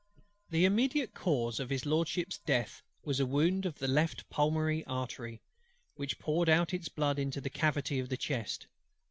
[0.49, 5.43] The immediate cause of HIS LORDSHIP'S death was a wound of the left pulmonary artery,
[5.93, 8.65] which poured out its blood into the cavity of the chest.